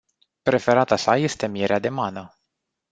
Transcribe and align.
Preferata 0.49 0.97
sa 0.97 1.13
este 1.19 1.47
mierea 1.47 1.79
de 1.79 1.89
mană. 1.89 2.33